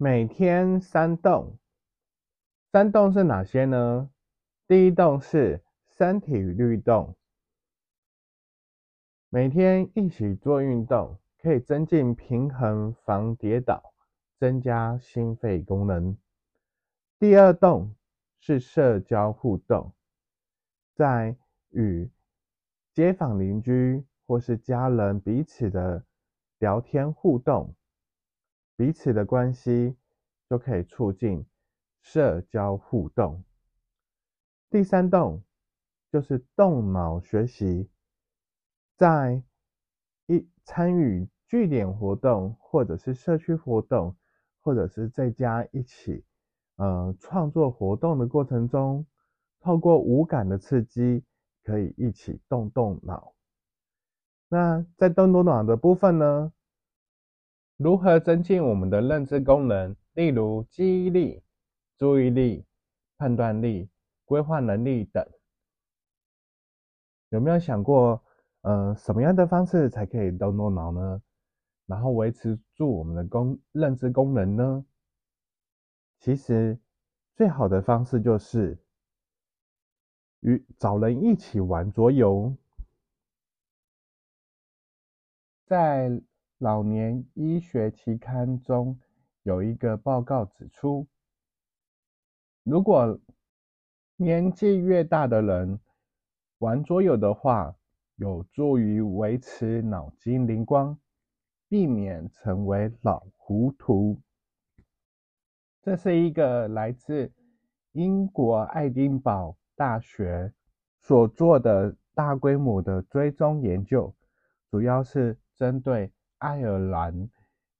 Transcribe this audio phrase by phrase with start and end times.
[0.00, 1.58] 每天三动，
[2.70, 4.08] 三动是哪些呢？
[4.68, 7.16] 第一动是身体律动，
[9.28, 13.92] 每天一起做运动，可以增进平衡、防跌倒、
[14.38, 16.16] 增加心肺功能。
[17.18, 17.92] 第二动
[18.38, 19.92] 是社交互动，
[20.94, 21.36] 在
[21.70, 22.08] 与
[22.92, 26.04] 街坊邻居或是家人彼此的
[26.60, 27.74] 聊天互动。
[28.78, 29.96] 彼此的关系
[30.48, 31.44] 就可以促进
[32.00, 33.42] 社交互动。
[34.70, 35.42] 第三动
[36.12, 37.90] 就是动脑学习，
[38.94, 39.42] 在
[40.26, 44.16] 一参与据点活动，或者是社区活动，
[44.60, 46.24] 或者是在家一起
[46.76, 49.04] 呃创作活动的过程中，
[49.58, 51.24] 透过五感的刺激，
[51.64, 53.34] 可以一起动动脑。
[54.48, 56.52] 那在动动脑的部分呢？
[57.78, 59.94] 如何增进我们的认知功能？
[60.14, 61.40] 例如记忆力、
[61.96, 62.64] 注意力、
[63.16, 63.88] 判断力、
[64.24, 65.24] 规划能力等，
[67.28, 68.20] 有没有想过，
[68.62, 71.22] 呃，什么样的方式才可以动动脑呢？
[71.86, 74.84] 然后维持住我们的功认知功能呢？
[76.18, 76.76] 其实
[77.36, 78.76] 最好的方式就是
[80.40, 82.56] 与找人一起玩桌游，
[85.64, 86.20] 在。
[86.58, 88.98] 老年医学期刊中
[89.44, 91.06] 有一个报告指出，
[92.64, 93.20] 如果
[94.16, 95.78] 年纪越大的人
[96.58, 97.76] 玩桌游的话，
[98.16, 100.98] 有助于维持脑筋灵光，
[101.68, 104.20] 避免成为老糊涂。
[105.80, 107.32] 这是一个来自
[107.92, 110.52] 英国爱丁堡大学
[110.98, 114.12] 所做的大规模的追踪研究，
[114.72, 116.12] 主要是针对。
[116.38, 117.28] 爱尔兰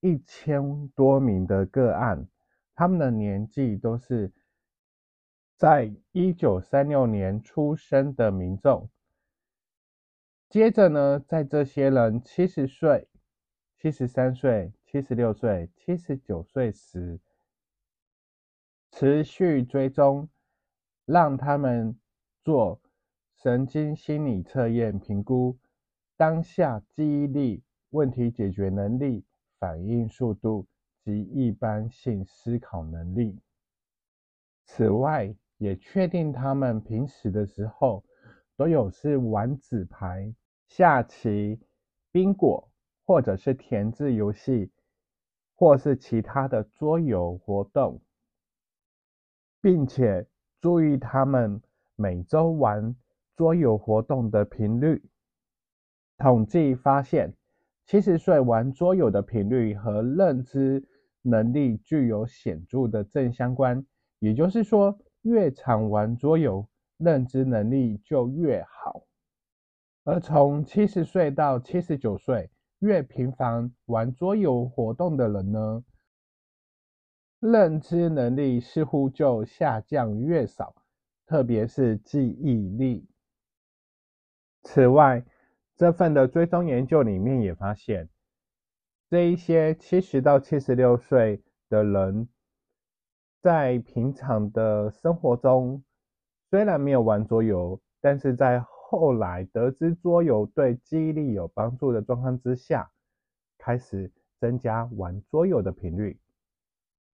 [0.00, 2.28] 一千多名的个案，
[2.74, 4.32] 他们的年纪都是
[5.56, 8.88] 在一九三六年出生的民众。
[10.48, 13.08] 接着呢，在这些人七十岁、
[13.76, 17.20] 七十三岁、七十六岁、七十九岁时，
[18.90, 20.28] 持续追踪，
[21.04, 21.98] 让他们
[22.42, 22.80] 做
[23.36, 25.58] 神经心理测验，评估
[26.16, 27.62] 当下记忆力。
[27.90, 29.24] 问题解决能力、
[29.58, 30.66] 反应速度
[31.04, 33.38] 及一般性思考能力。
[34.66, 38.04] 此外，也确定他们平时的时候
[38.56, 40.34] 都有是玩纸牌、
[40.66, 41.58] 下棋、
[42.12, 42.70] 宾果，
[43.06, 44.70] 或者是填字游戏，
[45.54, 48.02] 或是其他的桌游活动，
[49.62, 50.26] 并且
[50.60, 51.62] 注意他们
[51.96, 52.94] 每周玩
[53.34, 55.02] 桌游活动的频率。
[56.18, 57.37] 统计发现。
[57.88, 60.86] 七十岁玩桌游的频率和认知
[61.22, 63.82] 能力具有显著的正相关，
[64.18, 66.68] 也就是说，越常玩桌游，
[66.98, 69.04] 认知能力就越好。
[70.04, 75.82] 而从七十岁到七十九岁，越频繁玩桌游活动的人呢，
[77.40, 80.74] 认知能力似乎就下降越少，
[81.26, 83.08] 特别是记忆力。
[84.62, 85.24] 此外，
[85.78, 88.08] 这份的追踪研究里面也发现，
[89.08, 92.28] 这一些七十到七十六岁的人，
[93.40, 95.84] 在平常的生活中，
[96.50, 102.90] 虽然没有玩桌游，但是在后来得知桌游对记忆力有帮助的状况之下，
[103.56, 104.10] 开始
[104.40, 106.18] 增加玩桌游的频率，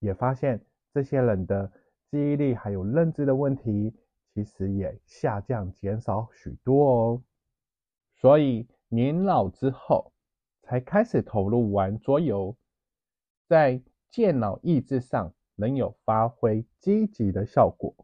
[0.01, 0.63] 也发现
[0.93, 1.73] 这些人的
[2.11, 3.97] 记忆力还有认知的问题，
[4.35, 7.23] 其实也下降减少许多哦。
[8.21, 10.13] 所以年老之后，
[10.63, 12.55] 才开始投入玩桌游，
[13.49, 13.81] 在
[14.11, 17.95] 健脑益智上能有发挥积极的效果。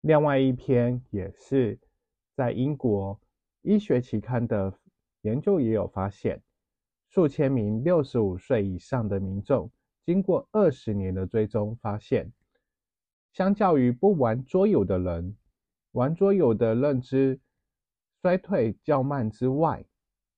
[0.00, 1.78] 另外一篇也是
[2.34, 3.20] 在英国
[3.60, 4.72] 医学期刊的
[5.20, 6.42] 研究也有发现，
[7.10, 9.70] 数千名六十五岁以上的民众，
[10.06, 12.32] 经过二十年的追踪，发现，
[13.34, 15.36] 相较于不玩桌游的人，
[15.92, 17.38] 玩桌游的认知
[18.24, 19.84] 衰退较慢之外，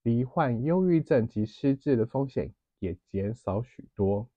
[0.02, 4.28] 罹患忧郁症及失智的风险也减少许多。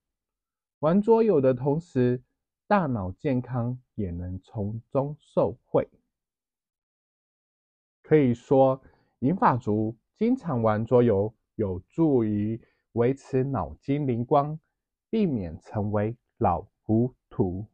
[0.78, 2.22] 玩桌游的同时，
[2.68, 5.88] 大脑健康也能从中受惠。
[8.04, 8.80] 可以说，
[9.18, 12.60] 银发族经常玩桌游，有助于
[12.92, 14.56] 维持脑筋灵光，
[15.10, 17.66] 避免成为老糊涂。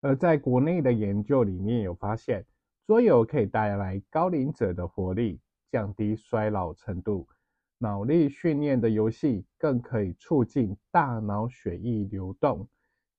[0.00, 2.46] 而在国内的研究里面有发现，
[2.88, 5.38] 桌游可以带来高龄者的活力，
[5.70, 7.28] 降低衰老程度。
[7.76, 12.66] 脑力训练的游戏更可以促进大脑血液流动，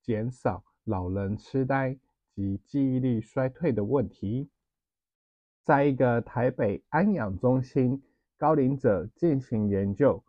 [0.02, 1.96] 减少老人痴呆
[2.34, 4.50] 及记忆力衰退的问题。
[5.64, 8.02] 在一个台北安养中心
[8.40, 10.24] 高龄者进行研究，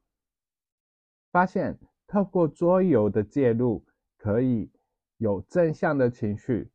[1.32, 3.82] 发现透过桌游的介入，
[4.19, 4.70] 可以
[5.16, 6.70] 有正向的情绪，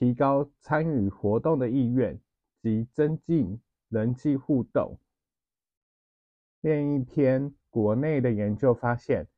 [0.00, 2.18] 提高参与活动的意愿
[2.62, 3.60] 及增进
[3.90, 4.98] 人际互动。
[6.62, 9.28] 另一篇国内的研究发现，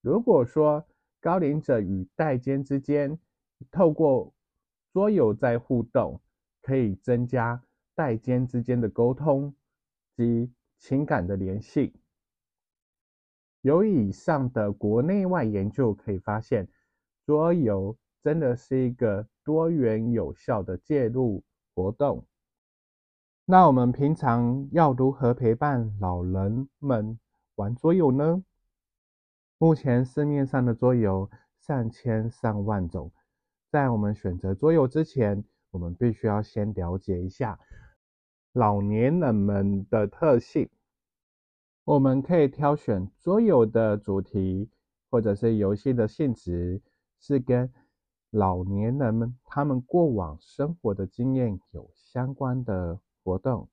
[0.00, 0.86] 如果说
[1.20, 3.18] 高龄者与代间之间
[3.72, 4.32] 透过
[4.92, 6.20] 桌游在互动，
[6.60, 7.60] 可以增加
[7.96, 9.52] 代间之间的沟通
[10.16, 11.92] 及情感的联系。
[13.62, 16.68] 由以上的国内外研究可以发现，
[17.26, 21.42] 桌游真的是一个多元有效的介入
[21.74, 22.26] 活动。
[23.44, 27.18] 那我们平常要如何陪伴老人们
[27.56, 28.44] 玩桌游呢？
[29.58, 33.12] 目前市面上的桌游上千上万种，
[33.70, 37.58] 在我们选择桌游之前，我们必须要先了解一下
[38.52, 40.68] 老年人们的特性。
[41.84, 44.70] 我们可以挑选桌游的主题
[45.10, 46.80] 或者是游戏的性质
[47.18, 47.72] 是跟
[48.32, 53.00] 老年人们他们过往生活的经验有相关的。
[53.24, 53.68] 活动，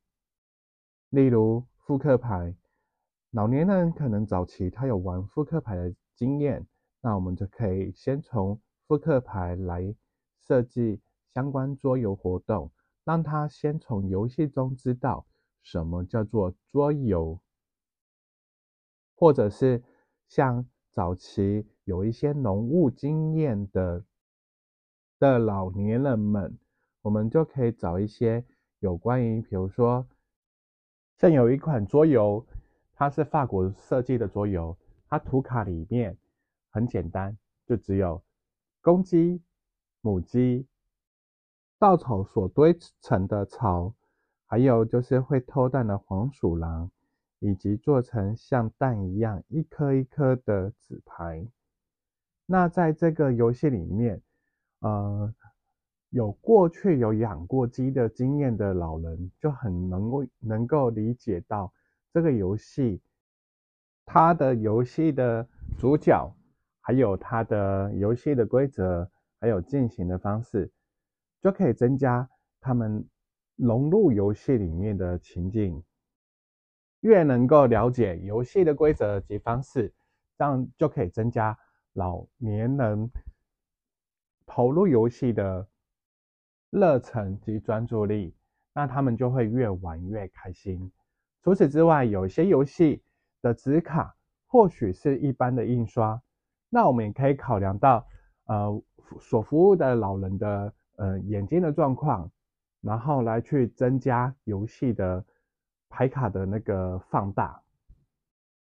[1.09, 2.55] 例如复刻牌，
[3.31, 6.67] 老年人可能早期他有玩复刻牌的经验，
[7.01, 9.95] 那我们就可以先从复刻牌来
[10.37, 11.01] 设计
[11.33, 12.71] 相关桌游活动，
[13.03, 15.25] 让他先从游戏中知道
[15.63, 17.39] 什么叫做桌游，
[19.15, 19.83] 或者是
[20.27, 24.05] 像早期有一些农务经验的
[25.19, 26.57] 的老年人们，
[27.01, 28.43] 我们就可以找一些。
[28.81, 30.07] 有关于，比如说，
[31.17, 32.45] 像有一款桌游，
[32.93, 34.77] 它是法国设计的桌游，
[35.09, 36.17] 它图卡里面
[36.69, 38.23] 很简单，就只有
[38.81, 39.41] 公鸡、
[39.99, 40.65] 母鸡、
[41.77, 43.93] 稻草所堆成的巢，
[44.45, 46.89] 还有就是会偷蛋的黄鼠狼，
[47.39, 51.45] 以及做成像蛋一样一颗一颗的纸牌。
[52.45, 54.21] 那在这个游戏里面，
[54.79, 55.33] 呃。
[56.11, 61.71] 有过去有养过鸡的经验的老人，就很能够能够理解到
[62.11, 62.99] 这个游戏，
[64.05, 66.35] 它的游戏的主角，
[66.81, 69.07] 还有它的游戏的规则，
[69.39, 70.71] 还有进行的方式，
[71.43, 72.27] 就可以增加
[72.59, 73.07] 他们
[73.55, 75.83] 融入游戏里面的情境。
[77.01, 79.93] 越能够了解游戏的规则及方式，
[80.39, 81.55] 这样就可以增加
[81.93, 83.11] 老年人
[84.49, 85.65] 投入游戏的。
[86.71, 88.31] 热忱及专注力，
[88.75, 90.91] 那他们就会越玩越开心。
[91.41, 93.01] 除此之外，有些游戏
[93.41, 94.15] 的纸卡
[94.45, 96.21] 或许是一般的印刷，
[96.69, 98.05] 那我们也可以考量到，
[98.45, 98.83] 呃，
[99.19, 102.31] 所服务的老人的呃眼睛的状况，
[102.81, 105.25] 然后来去增加游戏的
[105.89, 107.59] 牌卡的那个放大。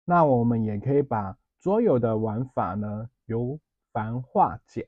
[0.06, 3.60] 那我们也可以把桌游的玩法呢由
[3.92, 4.88] 繁化简，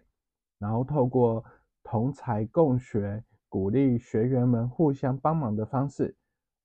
[0.60, 1.44] 然后透过。
[1.82, 6.16] 同才共学，鼓励学员们互相帮忙的方式，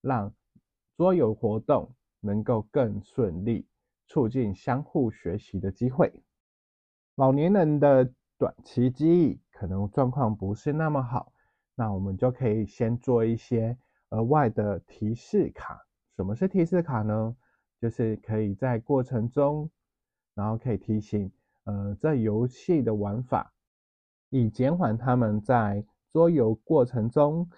[0.02, 0.30] 让
[0.98, 3.66] 桌游活动能够更顺利，
[4.06, 6.12] 促进相互学习的机会。
[7.14, 11.32] 老年人的短期记忆可能状况不是那么好，
[11.74, 13.78] 那我们就可以先做一些
[14.10, 15.80] 额外的提示卡。
[16.16, 17.34] 什么是提示卡呢？
[17.80, 19.70] 就是可以在过程中，
[20.34, 21.32] 然后可以提醒，
[21.64, 23.53] 呃，这游戏的玩法。
[24.36, 27.48] 以减缓他们在桌游过程中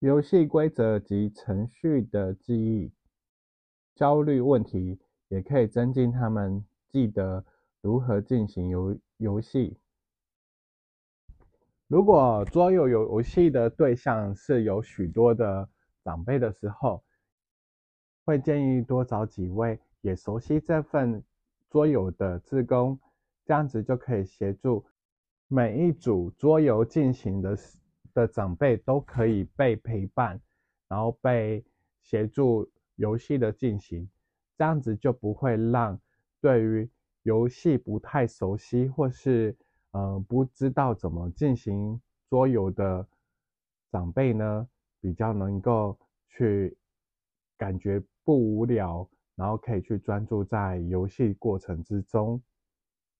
[0.00, 2.90] 游戏规则及程序的记忆
[3.94, 7.44] 焦虑问题，也可以增进他们记得
[7.80, 9.78] 如何进行游游戏。
[11.86, 15.68] 如果桌游游戏的对象是有许多的
[16.02, 17.04] 长辈的时候，
[18.24, 21.22] 会建议多找几位也熟悉这份
[21.70, 22.98] 桌游的志工，
[23.44, 24.84] 这样子就可以协助
[25.54, 27.58] 每一组桌游进行的
[28.14, 30.40] 的长辈都可以被陪伴，
[30.88, 31.62] 然后被
[32.00, 32.66] 协助
[32.96, 34.08] 游戏的进行。
[34.56, 36.00] 这样子就不会让
[36.40, 36.90] 对于
[37.24, 39.54] 游戏不太熟悉或是
[39.90, 43.06] 呃不知道怎么进行桌游的
[43.90, 44.66] 长辈呢，
[45.02, 45.98] 比较能够
[46.30, 46.74] 去
[47.58, 52.40] 感觉不无聊，然后可以去专注在游戏过程之中，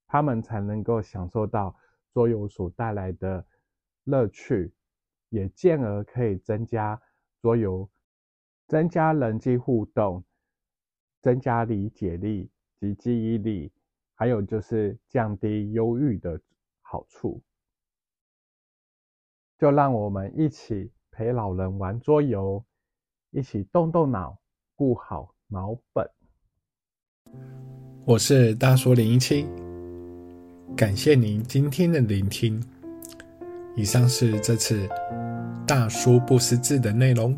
[0.07, 1.77] 他们才能够享受到
[2.13, 3.47] 桌游所带来的
[4.05, 4.73] 乐趣，
[5.31, 7.01] 也进而可以增加
[7.41, 7.89] 桌游，
[8.69, 10.25] 增加人际互动。
[11.21, 12.51] 增加理解力
[12.81, 13.73] 及记忆力，
[14.13, 16.41] 还有就是降低忧郁的
[16.81, 17.41] 好处。
[19.57, 22.65] 就让我们一起陪老人玩桌游，
[23.31, 24.37] 一起动动脑，
[24.75, 26.11] 顾好脑本。
[28.05, 29.47] 我是大叔零一七，
[30.75, 32.63] 感谢您今天的聆听。
[33.77, 34.89] 以上是这次
[35.67, 37.37] 大叔不识字的内容。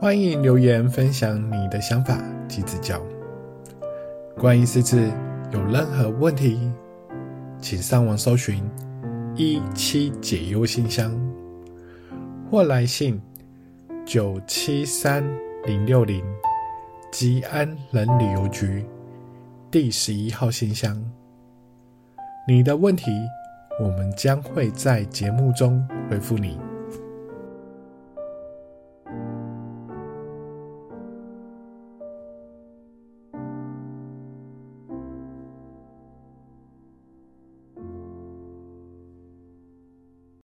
[0.00, 2.18] 欢迎留言分享你的想法
[2.48, 3.00] 及指教。
[4.36, 5.10] 关于识字
[5.52, 6.58] 有任何问题，
[7.60, 8.64] 请上网搜寻
[9.36, 11.12] “一七解忧信箱”
[12.50, 13.20] 或来信
[14.04, 15.22] 九七三
[15.66, 16.24] 零六零
[17.12, 18.84] 吉安人旅游局
[19.70, 21.00] 第十一号信箱。
[22.44, 23.30] 你的问题，
[23.78, 26.58] 我们将会在节目中回复你。